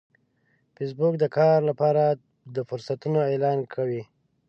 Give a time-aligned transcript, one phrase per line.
[0.75, 2.03] فېسبوک د کار لپاره
[2.55, 4.03] د فرصتونو اعلان کوي